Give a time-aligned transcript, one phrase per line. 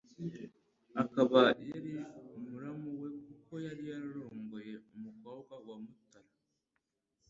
[1.03, 1.93] akaba yari
[2.41, 6.31] muramu we kuko yari yararongoye umukobwa wa Mutara